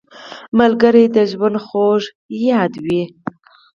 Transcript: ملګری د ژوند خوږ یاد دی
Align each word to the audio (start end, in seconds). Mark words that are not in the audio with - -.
ملګری 0.59 1.05
د 1.15 1.17
ژوند 1.31 1.57
خوږ 1.65 2.03
یاد 2.47 2.73
دی 2.85 3.01